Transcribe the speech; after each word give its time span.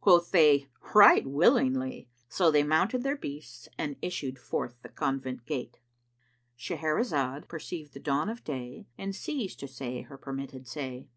Quoth 0.00 0.30
they, 0.30 0.70
"Right 0.94 1.26
willingly!" 1.26 2.08
So 2.30 2.50
they 2.50 2.62
mounted 2.62 3.02
their 3.02 3.14
beasts 3.14 3.68
and 3.76 3.96
issued 4.00 4.38
forth 4.38 4.80
the 4.80 4.88
convent 4.88 5.44
gate,— 5.44 5.80
Shahrazad 6.58 7.46
perceived 7.46 7.92
the 7.92 8.00
dawn 8.00 8.30
of 8.30 8.42
day 8.42 8.86
and 8.96 9.14
ceased 9.14 9.60
to 9.60 9.68
say 9.68 10.00
her 10.00 10.16
permitted 10.16 10.66
say. 10.66 11.08